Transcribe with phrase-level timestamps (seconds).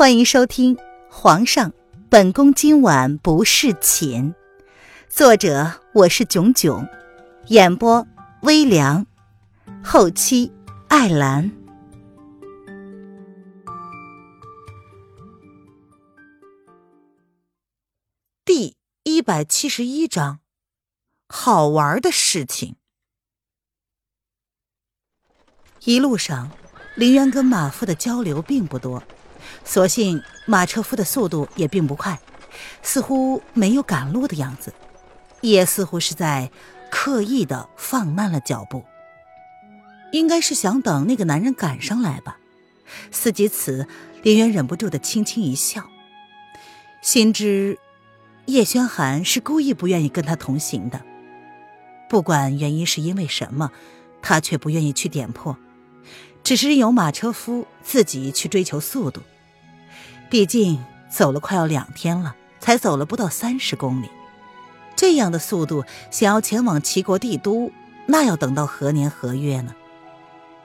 [0.00, 0.76] 欢迎收听
[1.10, 1.74] 《皇上，
[2.08, 4.32] 本宫今晚不侍寝》，
[5.10, 6.88] 作者我是囧囧，
[7.48, 8.06] 演播
[8.40, 9.06] 微凉，
[9.84, 10.50] 后期
[10.88, 11.52] 艾兰。
[18.46, 20.40] 第一百七十一章，
[21.28, 22.76] 好玩的事情。
[25.84, 26.50] 一路上，
[26.94, 29.02] 林渊跟马夫的交流并不多。
[29.64, 32.18] 所幸马车夫的速度也并不快，
[32.82, 34.72] 似乎没有赶路的样子，
[35.40, 36.50] 也似乎是在
[36.90, 38.84] 刻意的放慢了脚步。
[40.12, 42.38] 应该是想等那个男人赶上来吧。
[43.12, 43.86] 思及此，
[44.22, 45.84] 林渊忍不住的轻轻一笑，
[47.00, 47.78] 心知
[48.46, 51.00] 叶轩寒是故意不愿意跟他同行的。
[52.08, 53.70] 不管原因是因为什么，
[54.20, 55.56] 他却不愿意去点破，
[56.42, 59.22] 只是由马车夫自己去追求速度。
[60.30, 64.08] 毕竟走了快要两天了，才走了不到三十公里，
[64.94, 67.72] 这样的速度，想要前往齐国帝都，
[68.06, 69.74] 那要等到何年何月呢？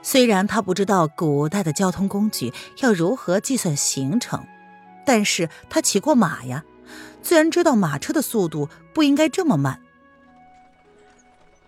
[0.04, 4.46] 虽然他不知道古代的交通工具要如何计算行程，
[5.04, 6.64] 但是他骑过马呀，
[7.24, 9.82] 自然知道马车的速度不应该这么慢。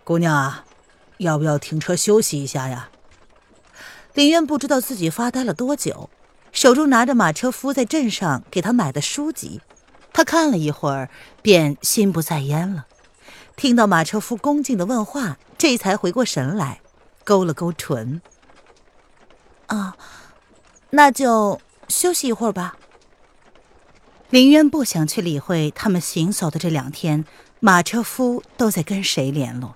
[0.04, 0.66] 姑娘啊，
[1.18, 2.90] 要不要停车休息一下呀？
[4.14, 6.12] 林渊不知道自己发呆了多久。
[6.58, 9.62] 手中拿着马车夫在镇上给他买的书籍，
[10.12, 11.12] 他看了一会儿，
[11.44, 12.88] 便心不在焉了。
[13.56, 16.82] 听到马车夫恭敬的问话，这才回过神来，
[17.24, 18.24] 勾了勾唇
[19.68, 19.96] ：“啊，
[20.90, 22.76] 那就休息一会儿吧。”
[24.32, 27.24] 林渊不想去理会他们行走的这两天，
[27.60, 29.76] 马车夫都在跟谁联络。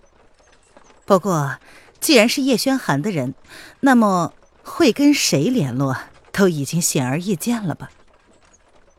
[1.05, 1.59] 不过，
[1.99, 3.35] 既然是叶轩寒的人，
[3.81, 5.95] 那么会跟谁联络？
[6.31, 7.91] 都已经显而易见了吧？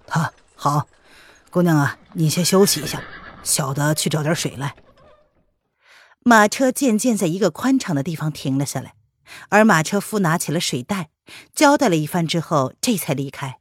[0.09, 0.87] 啊，好，
[1.51, 3.03] 姑娘啊，你先休息一下，
[3.43, 4.75] 小的去找点水来。
[6.21, 8.95] 马车渐渐在一个宽敞的地方停了下来，
[9.49, 11.11] 而马车夫拿起了水袋，
[11.55, 13.59] 交代了一番之后，这才离开。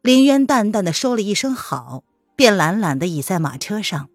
[0.00, 4.08] 林渊淡淡的说了一声好，便懒懒的倚在马车上，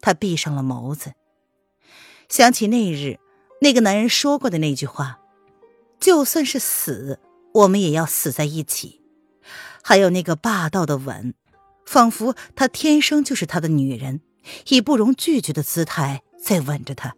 [0.00, 1.14] 他闭上了眸子，
[2.28, 3.18] 想起那日
[3.60, 5.18] 那个男人说过的那句话：
[5.98, 7.18] 就算是死。
[7.54, 9.00] 我们也要死在一起。
[9.82, 11.34] 还有那个霸道的吻，
[11.86, 14.20] 仿佛他天生就是他的女人，
[14.68, 17.14] 以不容拒绝的姿态在吻着他。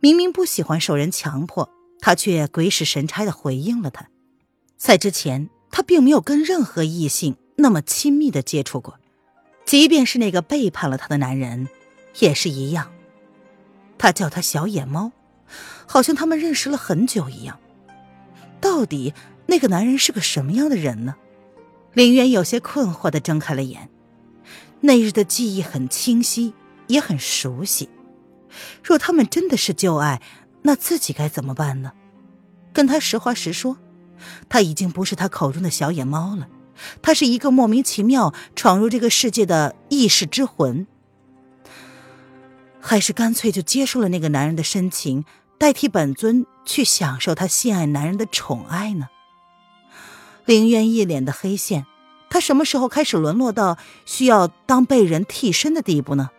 [0.00, 1.70] 明明不喜欢受人强迫，
[2.00, 4.08] 他却鬼使神差的回应了他。
[4.76, 8.98] 在之前，他并没有跟任何异性那么亲密的接触过，
[9.64, 11.68] 即便是那个背叛了他的男人，
[12.18, 12.90] 也是一样。
[13.96, 15.12] 他叫他小野猫，
[15.86, 17.60] 好像他们认识了很久一样。
[18.64, 19.12] 到底
[19.44, 21.16] 那个男人是个什么样的人呢？
[21.92, 23.90] 林渊有些困惑的睁开了眼，
[24.80, 26.54] 那日的记忆很清晰，
[26.86, 27.90] 也很熟悉。
[28.82, 30.22] 若他们真的是旧爱，
[30.62, 31.92] 那自己该怎么办呢？
[32.72, 33.76] 跟他实话实说，
[34.48, 36.48] 他已经不是他口中的小野猫了，
[37.02, 40.86] 他是一个莫名其妙闯入这个世界的异世之魂。
[42.80, 45.26] 还是干脆就接受了那个男人的深情。
[45.56, 49.08] 代替本尊去享受他心爱男人的宠爱呢？
[50.44, 51.86] 凌渊一脸的黑线，
[52.28, 56.30] 他什么时候开始沦落到需要当被人替身的地步呢？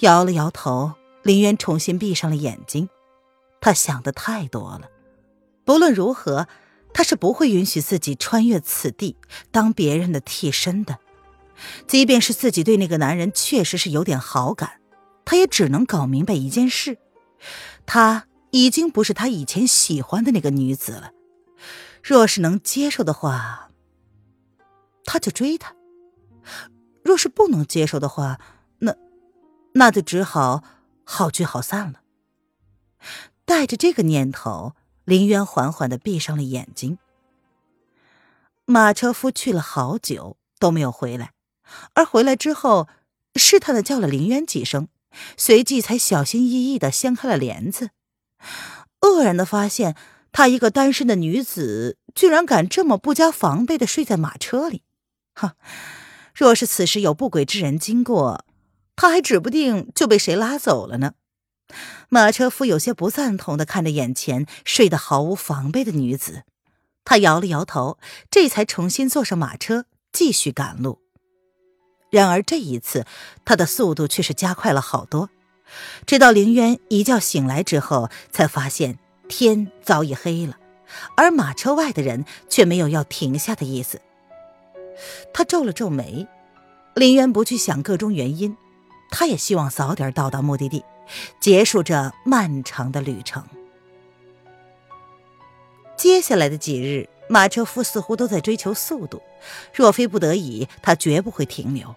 [0.00, 0.92] 摇了摇头，
[1.22, 2.88] 凌渊重新闭上了眼睛。
[3.60, 4.88] 他想的太多了，
[5.64, 6.46] 不论如何，
[6.94, 9.16] 他是不会允许自己穿越此地
[9.50, 10.98] 当别人的替身的。
[11.88, 14.80] 即便是自己对那个男人确实是有点好感，
[15.24, 16.98] 他也只能搞明白一件事。
[17.84, 21.12] 他已经不是他以前喜欢的那个女子了。
[22.02, 23.70] 若是能接受的话，
[25.04, 25.72] 他就追她；
[27.02, 28.38] 若是不能接受的话，
[28.78, 28.94] 那
[29.74, 30.62] 那就只好
[31.04, 32.00] 好聚好散了。
[33.44, 36.98] 带着这个念头，林渊缓缓的闭上了眼睛。
[38.64, 41.32] 马车夫去了好久都没有回来，
[41.94, 42.88] 而回来之后，
[43.34, 44.88] 试探的叫了林渊几声。
[45.38, 47.90] 随即才小心翼翼的掀开了帘子，
[49.00, 49.96] 愕然的发现，
[50.32, 54.82] 她一个单身的女子，居然敢这么不加防备的睡在马车里。
[55.34, 55.52] 哼，
[56.34, 58.44] 若是此时有不轨之人经过，
[58.96, 61.12] 她还指不定就被谁拉走了呢。
[62.08, 66.44] 马车夫有些不赞同的看着眼前睡得毫无防备的女子，
[67.04, 67.98] 他摇了摇头，
[68.30, 71.00] 这才重新坐上马车，继续赶路。
[72.10, 73.04] 然而这一次，
[73.44, 75.28] 他的速度却是加快了好多。
[76.06, 78.98] 直到凌渊一觉醒来之后，才发现
[79.28, 80.56] 天早已黑了，
[81.16, 84.00] 而马车外的人却没有要停下的意思。
[85.32, 86.26] 他皱了皱眉，
[86.94, 88.56] 林渊不去想各种原因，
[89.10, 90.82] 他也希望早点到达目的地，
[91.40, 93.44] 结束这漫长的旅程。
[95.96, 99.20] 接下来的几日，马车夫似乎都在追求速度，
[99.74, 101.94] 若非不得已，他绝不会停留，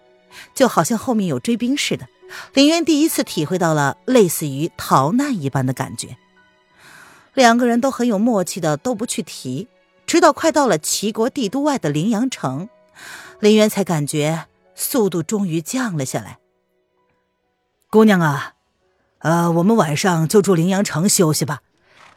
[0.53, 2.07] 就好像后面有追兵似的。
[2.53, 6.17] 林渊第一次体会到了类似于逃难一般的感觉。
[7.33, 9.67] 两个人都很有默契的都不去提，
[10.05, 12.69] 直到快到了齐国帝都外的陵阳城，
[13.39, 16.39] 林渊才感觉速度终于降了下来。
[17.89, 18.53] 姑娘啊，
[19.19, 21.61] 呃，我们晚上就住陵阳城休息吧，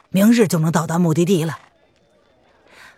[0.09, 1.59] 明日就能到达目的地了。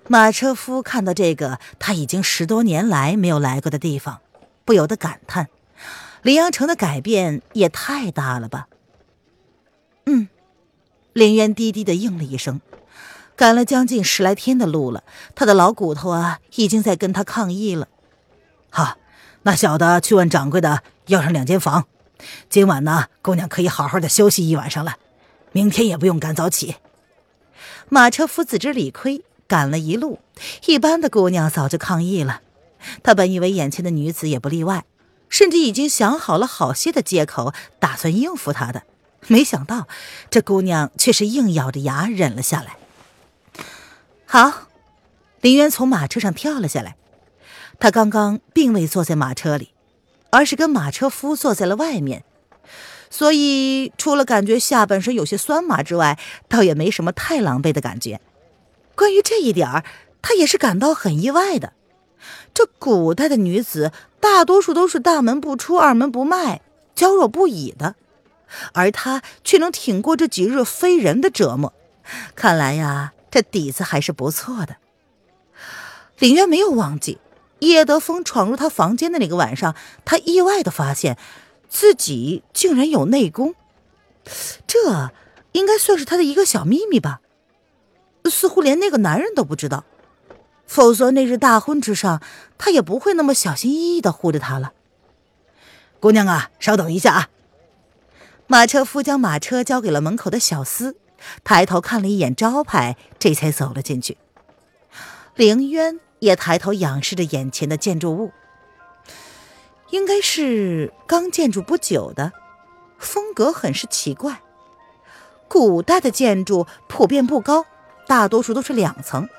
[0.08, 4.22] 马车夫看到这个他已经十多年来没有来过的地方，
[4.64, 5.50] 不由得感叹：
[6.24, 8.68] 陵阳城的改变也太大了吧。
[10.06, 10.28] 嗯。
[11.14, 12.62] 林渊低低的应了一声，
[13.36, 15.04] 赶了将近十来天的路了，
[15.34, 17.88] 他的老骨头啊，已经在跟他抗议了。
[18.70, 18.98] 好，
[19.42, 21.88] 那小的去问掌柜的要上两间房，
[22.50, 24.98] 今晚呢，姑娘可以好好的休息一晚上了，
[25.54, 26.76] 明天也不用赶早起。
[27.90, 30.20] 马车夫自知理亏，赶了一路，
[30.68, 32.42] 一般的姑娘早就抗议了。
[33.02, 34.86] 他本以为眼前的女子也不例外，
[35.30, 38.84] 甚至已经想好了好些的借口，打算应付他的。
[39.28, 39.88] 没想到，
[40.30, 42.78] 这姑娘却是硬咬着牙忍了下来。
[44.26, 44.68] 好，
[45.42, 46.96] 林渊从马车上跳了下来。
[47.80, 49.72] 他刚刚并未坐在马车里，
[50.32, 52.24] 而是跟马车夫坐在了外面，
[53.10, 58.20] 所以除了感觉下半身有些酸麻之外，倒也没什么太狼狈的感觉。
[58.96, 59.84] 关于这一点儿
[60.22, 61.74] 他也是感到很意外的。
[62.58, 66.62] 这古代的女子大多数都是大门不出、二门不迈、
[66.96, 67.94] 娇弱不已的。
[68.74, 71.72] 而她却能挺过这几日非人的折磨，
[72.34, 74.78] 看来呀，这底子还是不错的。
[76.18, 77.20] 林渊没有忘记
[77.60, 81.16] 叶德风闯入他房间的那个晚上，他意外的发现
[81.70, 83.54] 自己竟然有内功，
[84.66, 85.12] 这
[85.52, 87.22] 应该算是他的一个小秘密吧？
[88.26, 89.84] 似乎连那个男人都不知道，
[90.68, 92.22] 否则那日大婚之上，
[92.58, 94.74] 他也不会那么小心翼翼的护着他了。
[96.00, 97.30] 姑娘啊，稍等一下啊。
[98.46, 100.94] 马车夫将马车交给了门口的小厮，
[101.44, 104.18] 抬头看了一眼招牌，这才走了进去。
[105.36, 108.32] 凌渊也抬头仰视着眼前的建筑物，
[109.90, 112.32] 应该是刚建筑不久的，
[112.98, 114.42] 风格很是奇怪。
[115.48, 117.66] 古代的建筑普遍不高，
[118.06, 119.30] 大多数都是两层，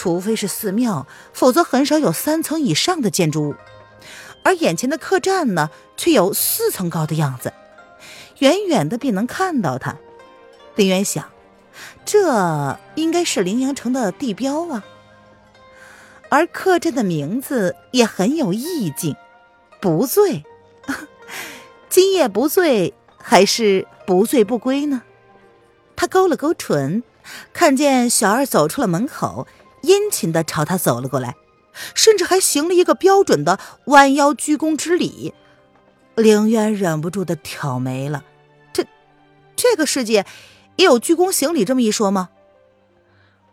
[0.00, 3.54] 除非是寺庙，否则很少有三层以上的建筑物。
[4.42, 7.52] 而眼前的客栈呢，却有四层高的样子。
[8.38, 9.98] 远远的便能看到它，
[10.74, 11.30] 林渊想，
[12.06, 14.82] 这应该是凌阳城的地标啊。
[16.30, 19.14] 而客栈的名字也很有意境，
[19.82, 20.46] 不醉，
[21.90, 25.02] 今夜不醉还是不醉不归呢？
[25.94, 27.02] 他勾了勾唇，
[27.52, 29.46] 看见小二走出了门口，
[29.82, 31.36] 殷勤的朝他走了过来，
[31.94, 35.32] 甚至还行了一个标准的弯腰鞠躬之礼。
[36.16, 38.24] 凌渊忍不住的挑眉了。
[38.72, 38.84] 这
[39.56, 40.26] 这个世界
[40.76, 42.30] 也有鞠躬行礼这么一说吗？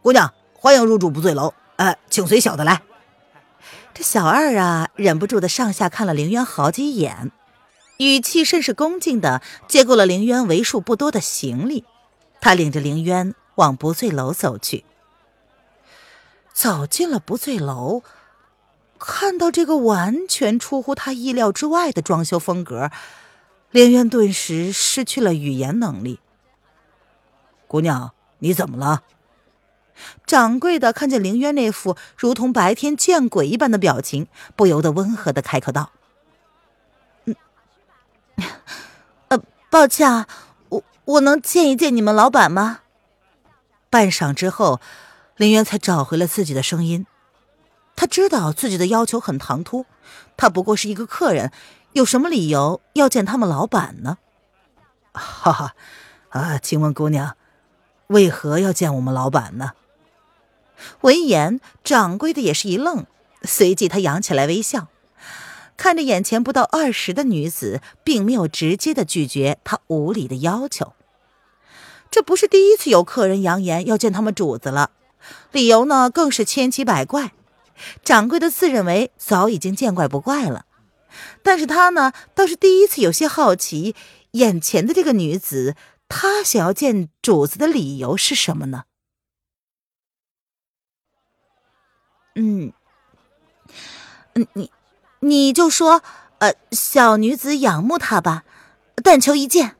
[0.01, 1.53] 姑娘，欢迎入住不醉楼。
[1.77, 2.81] 呃，请随小的来。
[3.93, 7.31] 这小二啊，忍不住的上下看了凌渊好几眼，
[7.97, 11.83] 语气甚是恭敬的接过了凌渊为数不多的行李。
[12.39, 14.85] 他领着凌渊往不醉楼走去。
[16.57, 18.01] 走进了不醉楼，
[18.97, 22.89] 看到这个完全出乎他意料之外的装修风格。
[23.69, 26.19] 凌渊顿时失去了语言能力。
[27.67, 29.03] 姑娘，你怎么了？
[30.25, 35.91] 掌柜的看见凌渊那副如同白天见鬼一般的表情，不由得温和的开口道
[37.25, 37.35] ：“嗯，
[39.27, 40.27] 呃，抱歉啊，
[40.69, 42.79] 我我能见一见你们老板吗？”
[43.91, 44.81] 半晌之后，
[45.37, 47.05] 林渊才找回了自己的声音。
[47.95, 49.85] 他知道自己的要求很唐突，
[50.35, 51.51] 他不过是一个客人。
[51.93, 54.17] 有什么理由要见他们老板呢？
[55.13, 55.75] 哈哈，
[56.29, 57.35] 啊，请问姑娘，
[58.07, 59.71] 为何要见我们老板呢？
[61.01, 63.07] 闻言，掌柜的也是一愣，
[63.41, 64.89] 随即他扬起来微笑，
[65.75, 70.93] 看着眼前不到二十的女子，并没有直接的拒绝他无理的要求。
[72.11, 74.91] 这不是第一次有客人扬言要见他们主子了，
[75.51, 77.33] 理由呢更是千奇百怪。
[78.03, 80.65] 掌柜的自认为早已经见怪不怪了。
[81.43, 83.95] 但是他呢，倒是第一次有些好奇，
[84.31, 85.75] 眼前的这个女子，
[86.09, 88.83] 她想要见主子的理由是什么呢？
[92.35, 92.71] 嗯，
[94.33, 94.71] 嗯，你
[95.19, 96.03] 你就说，
[96.39, 98.43] 呃，小女子仰慕他吧，
[99.03, 99.75] 但求一见。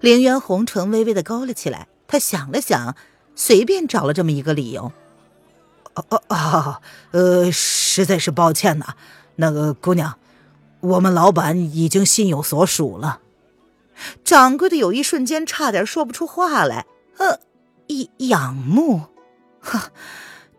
[0.00, 2.96] 凌渊红唇微微的勾了起来，他想了想，
[3.38, 4.90] 随便找了这么一个理由。
[5.94, 6.76] 哦哦哦，
[7.12, 8.94] 呃，实在是抱歉呐，
[9.36, 10.18] 那个姑娘，
[10.80, 13.20] 我们老板已经心有所属了。
[14.24, 16.84] 掌柜的有一瞬间差点说不出话来。
[17.18, 17.38] 呃，
[18.18, 19.02] 仰慕，
[19.60, 19.92] 呵，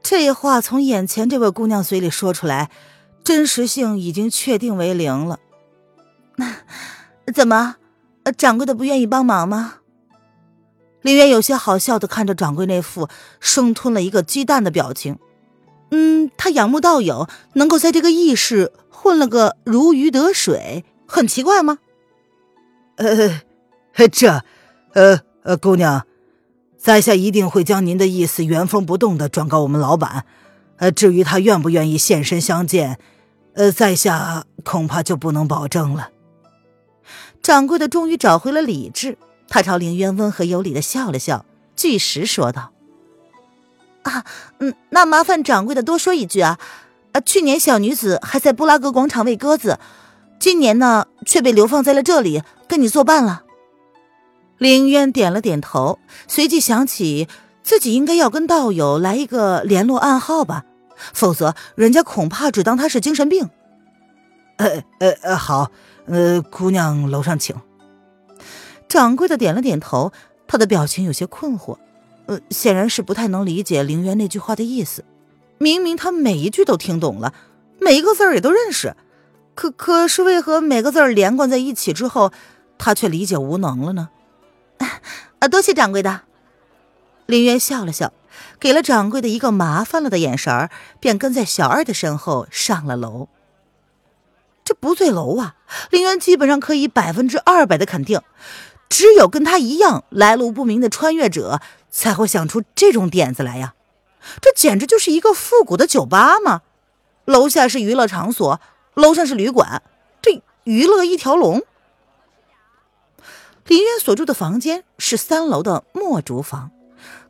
[0.02, 2.72] 这话从眼前这位姑娘嘴里说出来，
[3.24, 5.38] 真实性已经确定为零了。
[6.38, 6.56] 那
[7.34, 7.76] 怎么，
[8.38, 9.79] 掌柜的不愿意帮忙吗？
[11.02, 13.08] 林渊有些好笑的看着掌柜那副
[13.40, 15.18] 生吞了一个鸡蛋的表情。
[15.92, 21.80] 嗯，他仰慕道友能够在这个异世混了个如鱼得水，很奇怪吗？
[22.98, 24.44] 呃，这，
[24.94, 26.06] 呃呃，姑娘，
[26.78, 30.26] 在下一定会将您的意思原封不动的转告我们老板。
[30.78, 33.00] 呃，至于他愿不愿意现身相见，
[33.54, 36.10] 呃，在下恐怕就不能保证了。
[37.42, 39.18] 掌柜的终于找回了理智，
[39.50, 42.72] 他朝凌渊温和有礼的笑了笑，据实说道
[44.04, 44.24] ：“啊，
[44.60, 46.60] 嗯，那麻烦掌柜的多说一句啊，
[47.12, 49.80] 啊，去年小女子还在布拉格广场喂鸽子，
[50.40, 53.42] 今年呢却被流放在了这里。”跟你作伴了，
[54.60, 57.28] 凌渊点了点头，随即想起
[57.64, 60.66] 自己应该要跟道友来一个联络暗号吧，
[61.12, 63.50] 否则人家恐怕只当他是精神病。
[64.58, 65.72] 呃呃呃，好，
[66.06, 67.56] 呃，姑娘楼上请。
[68.90, 70.12] 掌柜的点了点头，
[70.48, 71.78] 他的表情有些困惑，
[72.26, 75.06] 呃，显然是不太能理解凌渊那句话的意思。
[75.60, 77.34] 明明他每一句都听懂了，
[77.80, 78.96] 每一个字儿也都认识，
[79.54, 82.34] 可可是为何每个字儿连贯在一起之后？
[82.82, 84.10] 他却理解无能了呢，
[85.40, 86.22] 啊，多谢掌柜的。
[87.26, 88.14] 林渊笑了笑，
[88.58, 93.28] 给了掌柜的一个麻烦了的眼神儿，便跟在小二的身后上了楼。
[94.64, 95.56] 这不醉楼啊！
[95.90, 98.22] 林渊基本上可以百分之二百的肯定，
[98.90, 103.76] 只有跟他一样来路不明的穿越者才会想出这种点子来呀！
[104.42, 106.62] 这简直就是一个复古的酒吧嘛！
[107.26, 108.60] 楼下是娱乐场所，
[108.96, 109.84] 楼上是旅馆，
[110.22, 111.64] 这娱乐一条龙。
[113.66, 116.72] 林渊所住的房间是三楼的墨竹房，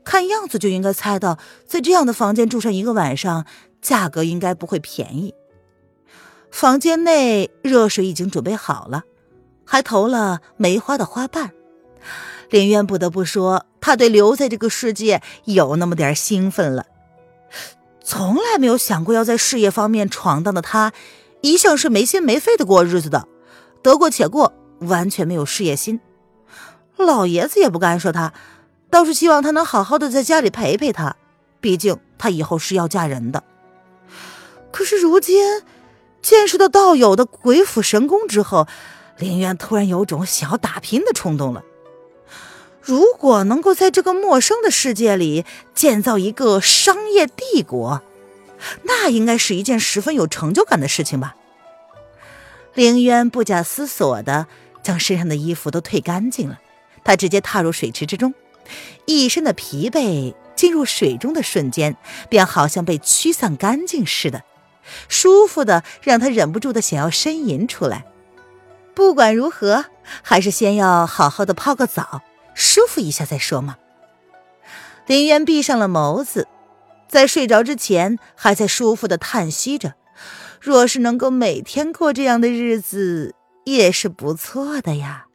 [0.06, 1.38] 看样子就应该猜到，
[1.68, 3.46] 在这样的房间住上一个晚上，
[3.82, 5.36] 价格应该不会便宜。
[6.50, 9.04] 房间内热水已经准备好了，
[9.72, 11.52] 还投了梅花的花瓣。
[12.50, 16.88] 林渊不得不说，他对留在这个世界有那么点兴奋了。
[18.04, 20.92] 从来没有想过要在事业方面闯荡的他，
[21.42, 23.28] 一向是没心没肺的过日子的，
[23.84, 26.00] 得过且过，完全没有事业心。
[26.98, 28.34] 老爷子也不干涉他，
[28.90, 31.16] 倒是希望他能好好的在家里陪陪他。
[31.62, 33.44] 毕竟他以后是要嫁人的。
[34.72, 35.62] 可是如今
[36.24, 38.68] 见识到道友的鬼斧神工之后，
[39.20, 41.64] 林渊突然有种想要打拼的冲动了。
[42.82, 45.46] 如果能够在这个陌生的世界里
[45.76, 48.02] 建造一个商业帝国，
[48.84, 51.36] 那应该是一件十分有成就感的事情吧。
[52.74, 54.48] 林渊不假思索的
[54.82, 56.60] 将身上的衣服都褪干净了。
[57.04, 58.34] 他直接踏入水池之中，
[59.06, 61.98] 一身的疲惫进入水中的瞬间，
[62.30, 64.44] 便好像被驱散干净似的，
[65.08, 68.06] 舒服的让他忍不住的想要呻吟出来。
[69.00, 69.86] 不管如何，
[70.22, 72.22] 还是先要好好的泡个澡，
[72.53, 73.77] 舒服一下再说嘛。
[75.08, 76.50] 林渊闭上了眸子，
[77.08, 79.96] 在睡着之前还在舒服的叹息着，
[80.60, 85.27] 若是能够每天过这样的日子，也是不错的呀。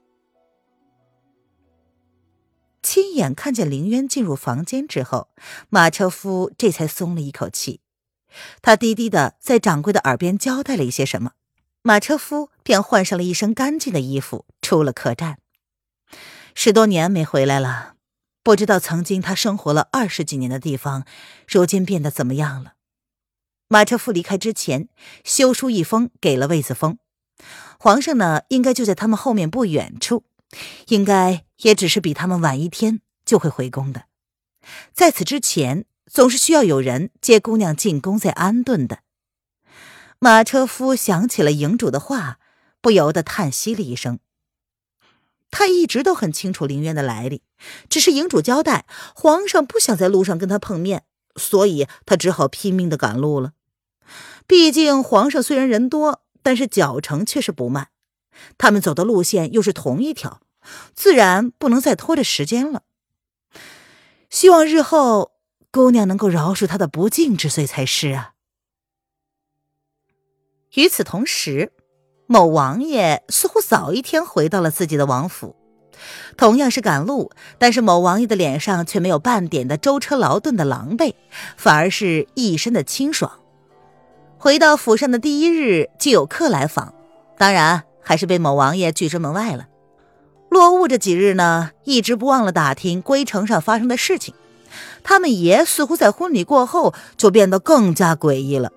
[2.83, 5.29] 亲眼看见林渊进入房间之后，
[5.71, 7.81] 马车夫这才松了一口气。
[8.61, 11.31] 他低低的在掌柜的耳边交代了一些什么，
[11.87, 15.39] 马车夫便换上了一身干净的衣服，出了客栈。
[16.55, 17.97] 十多年没回来了，
[18.43, 21.05] 不知道曾经他生活了二十几年的地方，
[21.47, 22.73] 如今变得怎么样了。
[23.69, 24.89] 马车夫离开之前，
[25.25, 26.97] 修书一封给了魏子峰。
[27.79, 30.25] 皇上呢，应该就在他们后面不远处。
[30.87, 34.07] 应该也只是比他们晚一天就会回宫的，
[34.95, 39.01] 在此之前，总是需要有人接姑娘进宫再安顿的。
[40.25, 42.39] 马车夫想起了营主的话，
[42.81, 44.21] 不由得叹息了一声。
[45.51, 47.43] 他一直都很清楚林渊的来历，
[47.91, 51.05] 只是营主交代皇上不想在路上跟他碰面，
[51.37, 53.53] 所以他只好拼命的赶路了。
[54.47, 57.89] 毕竟皇上虽然人多，但是脚程却是不慢，
[58.57, 60.41] 他们走的路线又是同一条。
[60.95, 62.85] 自然不能再拖着时间了。
[64.31, 65.33] 希望日后
[65.71, 68.31] 姑娘能够饶恕他的不敬之罪才是啊。
[70.75, 71.71] 与此同时，
[72.27, 75.55] 某王爷似乎早一天回到了自己的王府，
[76.37, 81.15] 同样是赶路，但是某王爷的脸上却没有半点的舟车劳顿的狼狈，
[81.57, 83.31] 反而是一身的清爽。
[84.37, 86.93] 回到府上的第一日，就有客来访，
[87.39, 89.69] 当然还是被某王爷拒之门外了。
[90.51, 94.35] 落雾这几日呢，一直不忘了打听归城上发生的事情。
[95.05, 98.73] 他们爷似乎在婚礼过后就变得更加诡异了。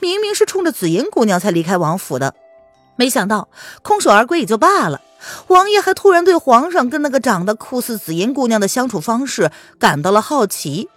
[0.00, 2.34] 明明是冲着紫银姑娘才离开王府的，
[2.96, 3.48] 没想到
[3.82, 5.00] 空手而归也就罢了。
[5.46, 10.88] 王爷还突然对皇上跟那个长得酷似紫银姑娘的相处方式感到了好奇，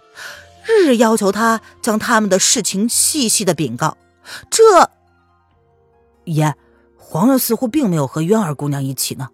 [0.66, 3.96] 日日要求他将他们的事情细细的禀告。
[4.50, 4.90] 这
[6.24, 6.54] 爷，
[6.98, 9.30] 皇上似乎并没有和渊儿姑娘一起呢，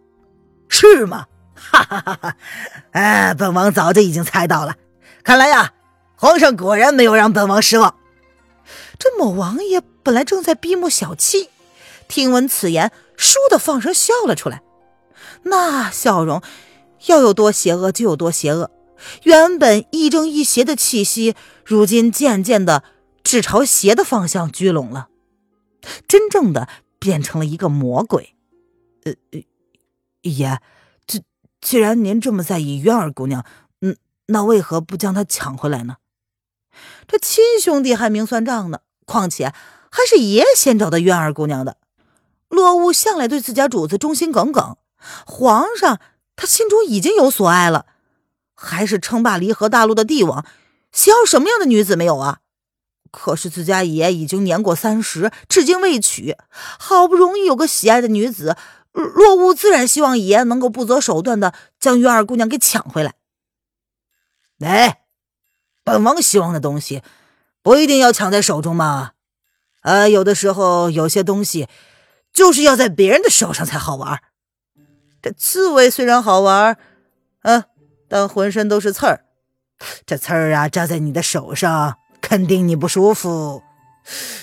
[0.68, 1.26] 是吗？
[1.56, 2.36] 哈哈哈哈！
[2.92, 4.76] 哎，本王早就已经猜到了，
[5.24, 5.72] 看来呀，
[6.14, 7.96] 皇上果然没有让本王失望。
[8.98, 11.48] 这某王爷本来正在闭目小憩，
[12.08, 14.62] 听闻此言，倏地放声笑了出来。
[15.44, 16.42] 那笑容
[17.06, 18.70] 要有多邪恶就有多邪恶，
[19.24, 21.34] 原本亦正亦邪的气息，
[21.64, 22.84] 如今渐渐的
[23.22, 25.08] 只朝邪的方向聚拢了，
[26.08, 28.34] 真正的变成了一个魔鬼。
[29.04, 29.42] 呃呃，
[30.22, 30.60] 爷，
[31.06, 31.22] 既
[31.60, 33.44] 既然您这么在意渊儿姑娘，
[33.82, 33.96] 嗯，
[34.26, 35.96] 那为何不将她抢回来呢？
[37.06, 39.52] 这亲兄弟还明算账呢，况且
[39.90, 41.76] 还是爷先找的渊儿姑娘的。
[42.48, 44.76] 洛雾向来对自家主子忠心耿耿，
[45.26, 45.98] 皇上
[46.36, 47.86] 他心中已经有所爱了，
[48.54, 50.46] 还是称霸离合大陆的帝王，
[50.92, 52.38] 想要什么样的女子没有啊？
[53.10, 58.56] 可是自家爷已经年过三十，至今未娶，好不容易有个喜爱的女子，
[58.92, 63.14] 洛雾自然希望爷能够不择手段的将渊儿姑娘给抢回来。
[64.58, 65.03] 来。
[65.84, 67.02] 本王希望的东西，
[67.62, 69.12] 不一定要抢在手中嘛。
[69.82, 71.68] 呃，有的时候有些东西，
[72.32, 74.22] 就是要在别人的手上才好玩。
[75.22, 76.76] 这刺猬虽然好玩，
[77.42, 77.64] 嗯，
[78.08, 79.24] 但浑身都是刺儿。
[80.04, 83.62] 这刺儿啊，扎在你的手上，肯定你不舒服。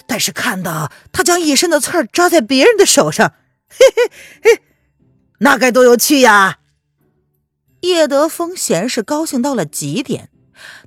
[0.08, 3.34] 但是看到他将一身的刺儿扎在别人的手上，
[3.70, 4.12] 嘿嘿
[4.44, 4.64] 嘿，
[5.40, 6.58] 那该多有趣呀！
[7.82, 10.31] 叶德风显然是高兴到了极点。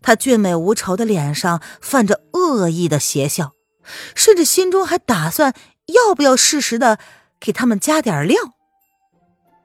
[0.02, 3.52] 他俊美无愁的脸上泛着恶意的邪笑，
[4.14, 5.54] 甚至心中还打算
[5.86, 6.98] 要不要适时的
[7.38, 8.36] 给他们加点料。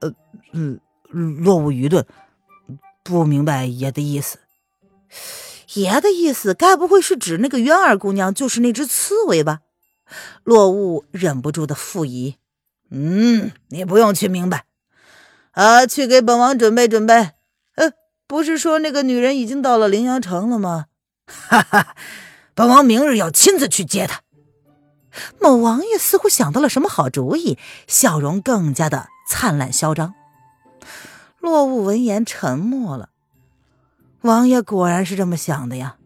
[0.02, 0.14] 呃，
[0.54, 0.80] 嗯，
[1.12, 2.06] 落伍愚钝，
[3.04, 4.40] 不明白爷的意思。
[5.74, 9.60] 爷的意思，该不会是指那个渊儿姑娘就是那只刺猬吧？
[10.44, 12.38] 落雾忍不住的附议。
[12.90, 14.66] 嗯，你不用去明白，
[15.52, 17.34] 啊，去给本王准备准备。
[18.30, 20.86] 不是说那个女人已经到了凌阳城了吗？
[21.26, 21.96] 哈哈，
[22.54, 24.22] 本王明日要亲自去接她。
[25.42, 30.14] 某王爷似乎想到了什么好主意，笑容更加的灿烂嚣张。
[31.40, 33.10] 落雾闻言沉默了。
[34.22, 35.98] 王爷果然是这么想的呀。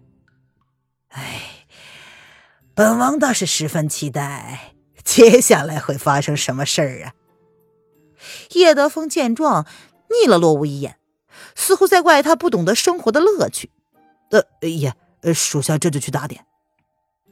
[1.09, 1.65] 哎，
[2.73, 7.13] 本王倒是十分期待接下来会发生什么事儿啊！
[8.51, 9.67] 叶德风见状，
[10.07, 10.97] 睨了落雾一眼。
[11.55, 13.69] 似乎在怪他不懂得生活的乐趣。
[14.29, 16.45] 呃，爷，呃，属下这就去打点。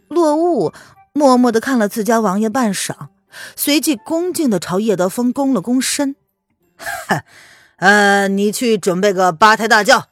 [0.08, 0.74] 落雾
[1.14, 3.08] 默默的看了自家王爷半晌，
[3.56, 6.16] 随即恭敬的朝叶德风躬了躬身。
[7.78, 10.08] 呃，你去准备个八抬大轿，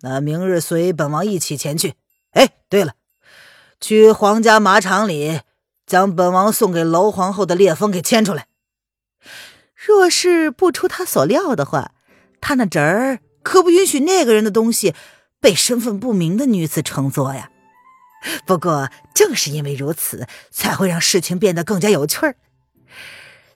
[0.00, 1.94] 那明日随本王一起前去。
[2.30, 2.94] 哎，对了，
[3.80, 5.40] 去皇家马场里
[5.84, 8.46] 将本王送给娄皇后的烈风给牵出来。
[9.74, 11.92] 若是不出他所料的话，
[12.40, 13.20] 他那侄儿。
[13.50, 14.94] 可不允许那个人的东西
[15.40, 17.50] 被身份不明的女子乘坐呀！
[18.46, 22.36] 不过正是因为如此，才会让事情变得更加有趣儿。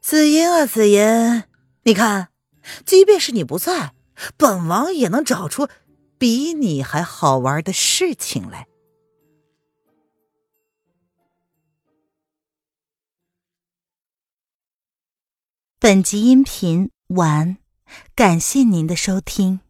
[0.01, 1.45] 紫银啊，紫银，
[1.85, 2.31] 你看，
[2.85, 3.95] 即便是你不在，
[4.37, 5.69] 本王也能找出
[6.19, 8.67] 比你还好玩的事情来。
[15.79, 17.59] 本集音频完，
[18.17, 19.61] 感谢您的收听。